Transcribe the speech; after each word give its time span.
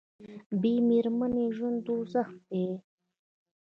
بې 0.61 0.73
میرمنې 0.87 1.45
ژوند 1.55 1.77
دوزخ 1.85 2.29
دی 2.49 2.65